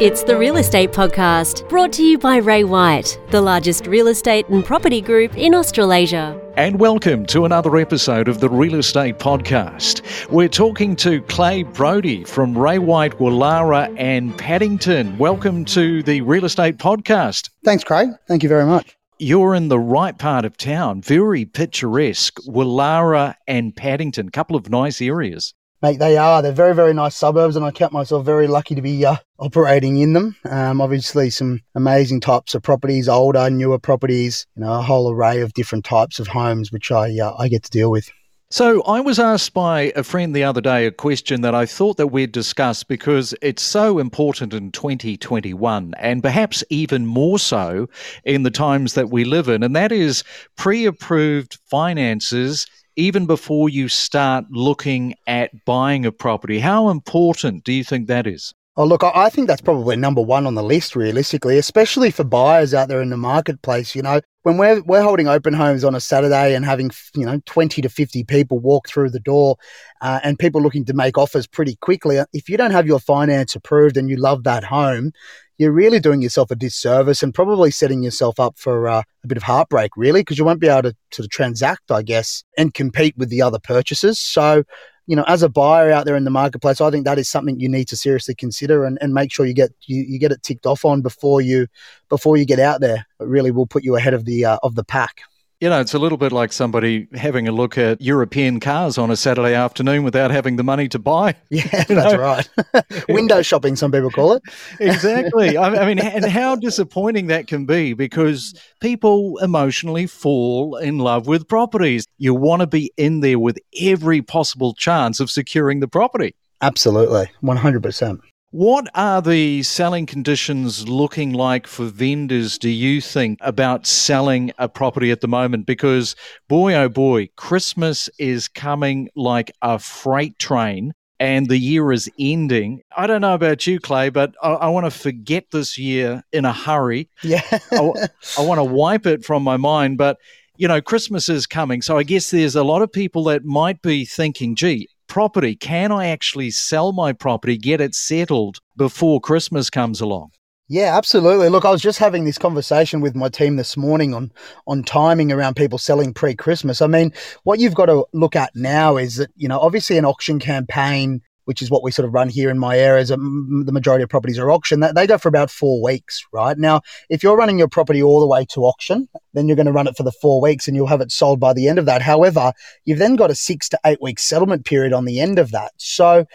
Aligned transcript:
It's 0.00 0.22
the 0.22 0.38
Real 0.38 0.58
Estate 0.58 0.92
Podcast, 0.92 1.68
brought 1.68 1.92
to 1.94 2.04
you 2.04 2.18
by 2.18 2.36
Ray 2.36 2.62
White, 2.62 3.18
the 3.30 3.40
largest 3.40 3.88
real 3.88 4.06
estate 4.06 4.48
and 4.48 4.64
property 4.64 5.00
group 5.00 5.36
in 5.36 5.56
Australasia. 5.56 6.40
And 6.56 6.78
welcome 6.78 7.26
to 7.26 7.44
another 7.44 7.76
episode 7.76 8.28
of 8.28 8.38
the 8.38 8.48
Real 8.48 8.76
Estate 8.76 9.18
Podcast. 9.18 10.30
We're 10.30 10.46
talking 10.46 10.94
to 10.96 11.20
Clay 11.22 11.64
Brodie 11.64 12.22
from 12.22 12.56
Ray 12.56 12.78
White, 12.78 13.18
Woollahra 13.18 13.92
and 13.98 14.38
Paddington. 14.38 15.18
Welcome 15.18 15.64
to 15.64 16.04
the 16.04 16.20
Real 16.20 16.44
Estate 16.44 16.76
Podcast. 16.76 17.50
Thanks, 17.64 17.82
Craig. 17.82 18.10
Thank 18.28 18.44
you 18.44 18.48
very 18.48 18.66
much. 18.66 18.96
You're 19.18 19.56
in 19.56 19.66
the 19.66 19.80
right 19.80 20.16
part 20.16 20.44
of 20.44 20.56
town, 20.56 21.02
very 21.02 21.44
picturesque. 21.44 22.38
Woollahra 22.46 23.34
and 23.48 23.74
Paddington, 23.74 24.28
couple 24.28 24.54
of 24.54 24.70
nice 24.70 25.02
areas. 25.02 25.54
Mate, 25.80 26.00
they 26.00 26.16
are. 26.16 26.42
They're 26.42 26.50
very, 26.50 26.74
very 26.74 26.92
nice 26.92 27.14
suburbs, 27.14 27.54
and 27.54 27.64
I 27.64 27.70
count 27.70 27.92
myself 27.92 28.24
very 28.24 28.48
lucky 28.48 28.74
to 28.74 28.82
be 28.82 29.06
uh, 29.06 29.14
operating 29.38 29.98
in 29.98 30.12
them. 30.12 30.34
Um, 30.44 30.80
obviously, 30.80 31.30
some 31.30 31.60
amazing 31.76 32.20
types 32.20 32.56
of 32.56 32.62
properties, 32.62 33.08
older, 33.08 33.48
newer 33.48 33.78
properties, 33.78 34.44
you 34.56 34.64
know, 34.64 34.72
a 34.72 34.82
whole 34.82 35.08
array 35.08 35.40
of 35.40 35.52
different 35.52 35.84
types 35.84 36.18
of 36.18 36.26
homes, 36.26 36.72
which 36.72 36.90
I 36.90 37.16
uh, 37.18 37.32
I 37.38 37.46
get 37.46 37.62
to 37.62 37.70
deal 37.70 37.92
with. 37.92 38.10
So, 38.50 38.80
I 38.84 39.00
was 39.00 39.18
asked 39.18 39.52
by 39.52 39.92
a 39.94 40.02
friend 40.02 40.34
the 40.34 40.44
other 40.44 40.62
day 40.62 40.86
a 40.86 40.90
question 40.90 41.42
that 41.42 41.54
I 41.54 41.66
thought 41.66 41.98
that 41.98 42.06
we'd 42.06 42.32
discuss 42.32 42.82
because 42.82 43.34
it's 43.42 43.60
so 43.60 43.98
important 43.98 44.54
in 44.54 44.72
2021 44.72 45.92
and 45.98 46.22
perhaps 46.22 46.64
even 46.70 47.04
more 47.04 47.38
so 47.38 47.90
in 48.24 48.44
the 48.44 48.50
times 48.50 48.94
that 48.94 49.10
we 49.10 49.24
live 49.24 49.50
in, 49.50 49.62
and 49.62 49.76
that 49.76 49.92
is 49.92 50.24
pre 50.56 50.86
approved 50.86 51.58
finances 51.66 52.66
even 52.96 53.26
before 53.26 53.68
you 53.68 53.86
start 53.86 54.46
looking 54.50 55.14
at 55.26 55.66
buying 55.66 56.06
a 56.06 56.10
property. 56.10 56.58
How 56.58 56.88
important 56.88 57.64
do 57.64 57.72
you 57.74 57.84
think 57.84 58.06
that 58.06 58.26
is? 58.26 58.54
Oh, 58.80 58.84
look, 58.84 59.02
I 59.02 59.28
think 59.28 59.48
that's 59.48 59.60
probably 59.60 59.96
number 59.96 60.22
one 60.22 60.46
on 60.46 60.54
the 60.54 60.62
list, 60.62 60.94
realistically, 60.94 61.58
especially 61.58 62.12
for 62.12 62.22
buyers 62.22 62.72
out 62.72 62.86
there 62.86 63.02
in 63.02 63.10
the 63.10 63.16
marketplace. 63.16 63.92
You 63.96 64.02
know, 64.02 64.20
when 64.44 64.56
we're, 64.56 64.82
we're 64.82 65.02
holding 65.02 65.26
open 65.26 65.52
homes 65.52 65.82
on 65.82 65.96
a 65.96 66.00
Saturday 66.00 66.54
and 66.54 66.64
having, 66.64 66.92
you 67.16 67.26
know, 67.26 67.40
20 67.44 67.82
to 67.82 67.88
50 67.88 68.22
people 68.22 68.60
walk 68.60 68.88
through 68.88 69.10
the 69.10 69.18
door 69.18 69.56
uh, 70.00 70.20
and 70.22 70.38
people 70.38 70.62
looking 70.62 70.84
to 70.84 70.94
make 70.94 71.18
offers 71.18 71.48
pretty 71.48 71.74
quickly, 71.80 72.20
if 72.32 72.48
you 72.48 72.56
don't 72.56 72.70
have 72.70 72.86
your 72.86 73.00
finance 73.00 73.56
approved 73.56 73.96
and 73.96 74.08
you 74.08 74.16
love 74.16 74.44
that 74.44 74.62
home, 74.62 75.10
you're 75.58 75.72
really 75.72 75.98
doing 75.98 76.22
yourself 76.22 76.52
a 76.52 76.54
disservice 76.54 77.20
and 77.20 77.34
probably 77.34 77.72
setting 77.72 78.04
yourself 78.04 78.38
up 78.38 78.56
for 78.56 78.86
uh, 78.86 79.02
a 79.24 79.26
bit 79.26 79.36
of 79.36 79.42
heartbreak, 79.42 79.90
really, 79.96 80.20
because 80.20 80.38
you 80.38 80.44
won't 80.44 80.60
be 80.60 80.68
able 80.68 80.82
to 80.82 80.96
sort 81.10 81.24
of 81.24 81.30
transact, 81.30 81.90
I 81.90 82.02
guess, 82.02 82.44
and 82.56 82.72
compete 82.72 83.18
with 83.18 83.28
the 83.28 83.42
other 83.42 83.58
purchasers. 83.58 84.20
So, 84.20 84.62
you 85.08 85.16
know, 85.16 85.24
as 85.26 85.42
a 85.42 85.48
buyer 85.48 85.90
out 85.90 86.04
there 86.04 86.16
in 86.16 86.24
the 86.24 86.30
marketplace, 86.30 86.82
I 86.82 86.90
think 86.90 87.06
that 87.06 87.18
is 87.18 87.30
something 87.30 87.58
you 87.58 87.68
need 87.68 87.88
to 87.88 87.96
seriously 87.96 88.34
consider 88.34 88.84
and, 88.84 88.98
and 89.00 89.14
make 89.14 89.32
sure 89.32 89.46
you 89.46 89.54
get 89.54 89.70
you, 89.86 90.04
you 90.06 90.18
get 90.18 90.32
it 90.32 90.42
ticked 90.42 90.66
off 90.66 90.84
on 90.84 91.00
before 91.00 91.40
you 91.40 91.66
before 92.10 92.36
you 92.36 92.44
get 92.44 92.60
out 92.60 92.82
there. 92.82 93.06
It 93.18 93.26
really 93.26 93.50
will 93.50 93.66
put 93.66 93.82
you 93.82 93.96
ahead 93.96 94.12
of 94.12 94.26
the 94.26 94.44
uh, 94.44 94.58
of 94.62 94.74
the 94.74 94.84
pack. 94.84 95.22
You 95.60 95.68
know, 95.68 95.80
it's 95.80 95.92
a 95.92 95.98
little 95.98 96.18
bit 96.18 96.30
like 96.30 96.52
somebody 96.52 97.08
having 97.14 97.48
a 97.48 97.52
look 97.52 97.76
at 97.76 98.00
European 98.00 98.60
cars 98.60 98.96
on 98.96 99.10
a 99.10 99.16
Saturday 99.16 99.54
afternoon 99.54 100.04
without 100.04 100.30
having 100.30 100.54
the 100.54 100.62
money 100.62 100.86
to 100.88 101.00
buy. 101.00 101.34
Yeah, 101.50 101.64
that's 101.64 101.90
know? 101.90 102.16
right. 102.16 102.48
Window 103.08 103.42
shopping, 103.42 103.74
some 103.74 103.90
people 103.90 104.10
call 104.10 104.34
it. 104.34 104.42
exactly. 104.80 105.58
I 105.58 105.84
mean, 105.86 105.98
and 105.98 106.24
how 106.26 106.54
disappointing 106.54 107.26
that 107.28 107.48
can 107.48 107.66
be 107.66 107.94
because 107.94 108.54
people 108.80 109.38
emotionally 109.38 110.06
fall 110.06 110.76
in 110.76 110.98
love 110.98 111.26
with 111.26 111.48
properties. 111.48 112.06
You 112.18 112.34
want 112.34 112.60
to 112.60 112.68
be 112.68 112.92
in 112.96 113.20
there 113.20 113.40
with 113.40 113.58
every 113.80 114.22
possible 114.22 114.74
chance 114.74 115.18
of 115.18 115.30
securing 115.30 115.80
the 115.80 115.88
property. 115.88 116.36
Absolutely, 116.60 117.30
100%. 117.42 118.20
What 118.50 118.88
are 118.94 119.20
the 119.20 119.62
selling 119.62 120.06
conditions 120.06 120.88
looking 120.88 121.34
like 121.34 121.66
for 121.66 121.84
vendors, 121.84 122.56
do 122.56 122.70
you 122.70 123.02
think, 123.02 123.38
about 123.42 123.86
selling 123.86 124.52
a 124.56 124.70
property 124.70 125.10
at 125.10 125.20
the 125.20 125.28
moment? 125.28 125.66
Because, 125.66 126.16
boy, 126.48 126.72
oh 126.72 126.88
boy, 126.88 127.28
Christmas 127.36 128.08
is 128.18 128.48
coming 128.48 129.10
like 129.14 129.52
a 129.60 129.78
freight 129.78 130.38
train 130.38 130.94
and 131.20 131.46
the 131.48 131.58
year 131.58 131.92
is 131.92 132.10
ending. 132.18 132.80
I 132.96 133.06
don't 133.06 133.20
know 133.20 133.34
about 133.34 133.66
you, 133.66 133.78
Clay, 133.80 134.08
but 134.08 134.34
I, 134.42 134.52
I 134.52 134.68
want 134.70 134.86
to 134.86 134.98
forget 134.98 135.50
this 135.50 135.76
year 135.76 136.22
in 136.32 136.46
a 136.46 136.52
hurry. 136.54 137.10
Yeah. 137.22 137.42
I, 137.70 138.08
I 138.38 138.42
want 138.46 138.60
to 138.60 138.64
wipe 138.64 139.04
it 139.04 139.26
from 139.26 139.42
my 139.42 139.58
mind. 139.58 139.98
But, 139.98 140.16
you 140.56 140.68
know, 140.68 140.80
Christmas 140.80 141.28
is 141.28 141.46
coming. 141.46 141.82
So 141.82 141.98
I 141.98 142.02
guess 142.02 142.30
there's 142.30 142.56
a 142.56 142.64
lot 142.64 142.80
of 142.80 142.90
people 142.90 143.24
that 143.24 143.44
might 143.44 143.82
be 143.82 144.06
thinking, 144.06 144.54
gee, 144.54 144.88
property. 145.08 145.56
Can 145.56 145.90
I 145.90 146.06
actually 146.08 146.50
sell 146.50 146.92
my 146.92 147.12
property, 147.12 147.56
get 147.56 147.80
it 147.80 147.94
settled 147.94 148.60
before 148.76 149.20
Christmas 149.20 149.70
comes 149.70 150.00
along? 150.00 150.30
Yeah, 150.70 150.96
absolutely. 150.96 151.48
Look, 151.48 151.64
I 151.64 151.70
was 151.70 151.80
just 151.80 151.98
having 151.98 152.26
this 152.26 152.36
conversation 152.36 153.00
with 153.00 153.16
my 153.16 153.30
team 153.30 153.56
this 153.56 153.74
morning 153.74 154.12
on 154.12 154.30
on 154.66 154.82
timing 154.82 155.32
around 155.32 155.56
people 155.56 155.78
selling 155.78 156.12
pre-Christmas. 156.12 156.82
I 156.82 156.86
mean, 156.86 157.12
what 157.44 157.58
you've 157.58 157.74
got 157.74 157.86
to 157.86 158.04
look 158.12 158.36
at 158.36 158.54
now 158.54 158.98
is 158.98 159.16
that, 159.16 159.30
you 159.34 159.48
know, 159.48 159.58
obviously 159.58 159.96
an 159.96 160.04
auction 160.04 160.38
campaign 160.38 161.22
which 161.48 161.62
is 161.62 161.70
what 161.70 161.82
we 161.82 161.90
sort 161.90 162.06
of 162.06 162.12
run 162.12 162.28
here 162.28 162.50
in 162.50 162.58
my 162.58 162.78
areas. 162.78 163.10
Um, 163.10 163.62
the 163.64 163.72
majority 163.72 164.02
of 164.02 164.10
properties 164.10 164.38
are 164.38 164.50
auction. 164.50 164.80
They 164.80 165.06
go 165.06 165.16
for 165.16 165.30
about 165.30 165.50
four 165.50 165.82
weeks, 165.82 166.22
right? 166.30 166.58
Now, 166.58 166.82
if 167.08 167.22
you're 167.22 167.38
running 167.38 167.58
your 167.58 167.68
property 167.68 168.02
all 168.02 168.20
the 168.20 168.26
way 168.26 168.44
to 168.50 168.66
auction, 168.66 169.08
then 169.32 169.48
you're 169.48 169.56
going 169.56 169.64
to 169.64 169.72
run 169.72 169.86
it 169.86 169.96
for 169.96 170.02
the 170.02 170.12
four 170.12 170.42
weeks 170.42 170.68
and 170.68 170.76
you'll 170.76 170.88
have 170.88 171.00
it 171.00 171.10
sold 171.10 171.40
by 171.40 171.54
the 171.54 171.66
end 171.66 171.78
of 171.78 171.86
that. 171.86 172.02
However, 172.02 172.52
you've 172.84 172.98
then 172.98 173.16
got 173.16 173.30
a 173.30 173.34
six 173.34 173.66
to 173.70 173.80
eight 173.86 174.02
week 174.02 174.18
settlement 174.18 174.66
period 174.66 174.92
on 174.92 175.06
the 175.06 175.20
end 175.20 175.38
of 175.38 175.50
that. 175.52 175.72
So 175.78 176.26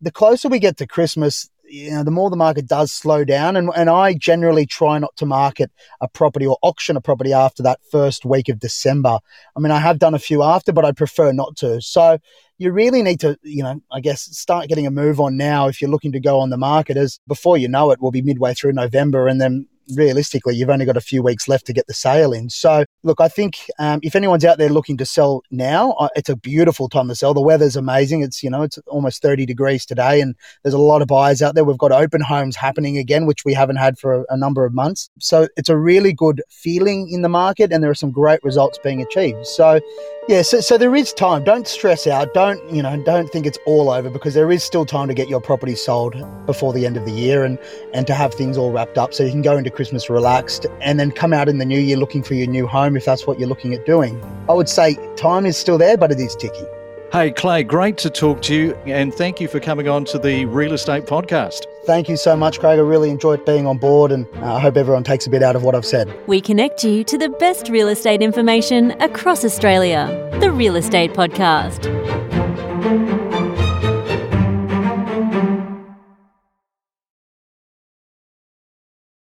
the 0.00 0.12
closer 0.12 0.48
we 0.48 0.60
get 0.60 0.76
to 0.76 0.86
Christmas, 0.86 1.50
you 1.70 1.92
know, 1.92 2.02
the 2.02 2.10
more 2.10 2.30
the 2.30 2.36
market 2.36 2.66
does 2.66 2.92
slow 2.92 3.24
down. 3.24 3.56
And, 3.56 3.70
and 3.76 3.88
I 3.88 4.14
generally 4.14 4.66
try 4.66 4.98
not 4.98 5.16
to 5.16 5.26
market 5.26 5.70
a 6.00 6.08
property 6.08 6.46
or 6.46 6.58
auction 6.62 6.96
a 6.96 7.00
property 7.00 7.32
after 7.32 7.62
that 7.62 7.80
first 7.90 8.24
week 8.24 8.48
of 8.48 8.58
December. 8.58 9.18
I 9.56 9.60
mean, 9.60 9.70
I 9.70 9.78
have 9.78 9.98
done 9.98 10.14
a 10.14 10.18
few 10.18 10.42
after, 10.42 10.72
but 10.72 10.84
I 10.84 10.92
prefer 10.92 11.32
not 11.32 11.56
to. 11.58 11.80
So 11.80 12.18
you 12.58 12.72
really 12.72 13.02
need 13.02 13.20
to, 13.20 13.38
you 13.42 13.62
know, 13.62 13.80
I 13.90 14.00
guess 14.00 14.22
start 14.36 14.68
getting 14.68 14.86
a 14.86 14.90
move 14.90 15.20
on 15.20 15.36
now 15.36 15.68
if 15.68 15.80
you're 15.80 15.90
looking 15.90 16.12
to 16.12 16.20
go 16.20 16.40
on 16.40 16.50
the 16.50 16.58
market 16.58 16.96
as 16.96 17.20
before 17.26 17.56
you 17.56 17.68
know 17.68 17.90
it, 17.90 18.00
we'll 18.00 18.10
be 18.10 18.22
midway 18.22 18.52
through 18.54 18.72
November 18.72 19.28
and 19.28 19.40
then 19.40 19.66
realistically, 19.96 20.54
you've 20.54 20.70
only 20.70 20.84
got 20.84 20.96
a 20.96 21.00
few 21.00 21.22
weeks 21.22 21.48
left 21.48 21.66
to 21.66 21.72
get 21.72 21.86
the 21.86 21.94
sale 21.94 22.32
in. 22.32 22.50
So, 22.50 22.84
look, 23.02 23.20
I 23.20 23.28
think 23.28 23.58
um, 23.78 24.00
if 24.02 24.14
anyone's 24.14 24.44
out 24.44 24.58
there 24.58 24.68
looking 24.68 24.96
to 24.98 25.06
sell 25.06 25.42
now, 25.50 25.92
uh, 25.92 26.08
it's 26.16 26.28
a 26.28 26.36
beautiful 26.36 26.88
time 26.88 27.08
to 27.08 27.14
sell. 27.14 27.34
The 27.34 27.40
weather's 27.40 27.76
amazing. 27.76 28.22
It's 28.22 28.42
you 28.42 28.50
know 28.50 28.62
it's 28.62 28.78
almost 28.86 29.22
30 29.22 29.46
degrees 29.46 29.86
today, 29.86 30.20
and 30.20 30.34
there's 30.62 30.74
a 30.74 30.78
lot 30.78 31.02
of 31.02 31.08
buyers 31.08 31.42
out 31.42 31.54
there. 31.54 31.64
We've 31.64 31.78
got 31.78 31.92
open 31.92 32.20
homes 32.20 32.56
happening 32.56 32.98
again, 32.98 33.26
which 33.26 33.44
we 33.44 33.54
haven't 33.54 33.76
had 33.76 33.98
for 33.98 34.14
a, 34.14 34.24
a 34.30 34.36
number 34.36 34.64
of 34.64 34.74
months. 34.74 35.10
So 35.18 35.48
it's 35.56 35.68
a 35.68 35.76
really 35.76 36.12
good 36.12 36.42
feeling 36.48 37.10
in 37.10 37.22
the 37.22 37.28
market, 37.28 37.72
and 37.72 37.82
there 37.82 37.90
are 37.90 37.94
some 37.94 38.10
great 38.10 38.42
results 38.42 38.78
being 38.82 39.02
achieved. 39.02 39.46
So 39.46 39.80
yeah, 40.28 40.42
so, 40.42 40.60
so 40.60 40.78
there 40.78 40.94
is 40.94 41.12
time. 41.12 41.42
Don't 41.42 41.66
stress 41.66 42.06
out. 42.06 42.32
Don't 42.34 42.62
you 42.72 42.82
know? 42.82 43.02
Don't 43.02 43.28
think 43.30 43.46
it's 43.46 43.58
all 43.66 43.90
over 43.90 44.10
because 44.10 44.34
there 44.34 44.52
is 44.52 44.62
still 44.62 44.86
time 44.86 45.08
to 45.08 45.14
get 45.14 45.28
your 45.28 45.40
property 45.40 45.74
sold 45.74 46.14
before 46.46 46.72
the 46.72 46.86
end 46.86 46.96
of 46.96 47.04
the 47.04 47.10
year 47.10 47.44
and 47.44 47.58
and 47.94 48.06
to 48.06 48.14
have 48.14 48.34
things 48.34 48.56
all 48.56 48.70
wrapped 48.70 48.98
up 48.98 49.12
so 49.12 49.24
you 49.24 49.30
can 49.30 49.42
go 49.42 49.56
into 49.56 49.70
Christmas 49.80 50.10
relaxed 50.10 50.66
and 50.82 51.00
then 51.00 51.10
come 51.10 51.32
out 51.32 51.48
in 51.48 51.56
the 51.56 51.64
new 51.64 51.80
year 51.80 51.96
looking 51.96 52.22
for 52.22 52.34
your 52.34 52.46
new 52.46 52.66
home 52.66 52.98
if 52.98 53.06
that's 53.06 53.26
what 53.26 53.40
you're 53.40 53.48
looking 53.48 53.72
at 53.72 53.86
doing. 53.86 54.22
I 54.46 54.52
would 54.52 54.68
say 54.68 54.98
time 55.16 55.46
is 55.46 55.56
still 55.56 55.78
there, 55.78 55.96
but 55.96 56.12
it 56.12 56.20
is 56.20 56.36
ticking. 56.36 56.66
Hey 57.10 57.32
Clay, 57.32 57.62
great 57.62 57.96
to 57.98 58.10
talk 58.10 58.42
to 58.42 58.54
you, 58.54 58.74
and 58.84 59.14
thank 59.14 59.40
you 59.40 59.48
for 59.48 59.58
coming 59.58 59.88
on 59.88 60.04
to 60.04 60.18
the 60.18 60.44
Real 60.44 60.74
Estate 60.74 61.06
Podcast. 61.06 61.64
Thank 61.86 62.10
you 62.10 62.18
so 62.18 62.36
much, 62.36 62.60
Craig. 62.60 62.78
I 62.78 62.82
really 62.82 63.08
enjoyed 63.08 63.42
being 63.46 63.66
on 63.66 63.78
board, 63.78 64.12
and 64.12 64.26
uh, 64.36 64.56
I 64.56 64.60
hope 64.60 64.76
everyone 64.76 65.02
takes 65.02 65.26
a 65.26 65.30
bit 65.30 65.42
out 65.42 65.56
of 65.56 65.62
what 65.62 65.74
I've 65.74 65.86
said. 65.86 66.14
We 66.28 66.42
connect 66.42 66.84
you 66.84 67.02
to 67.04 67.16
the 67.16 67.30
best 67.30 67.70
real 67.70 67.88
estate 67.88 68.20
information 68.20 68.90
across 69.00 69.46
Australia. 69.46 70.28
The 70.40 70.52
Real 70.52 70.76
Estate 70.76 71.14
Podcast. 71.14 72.19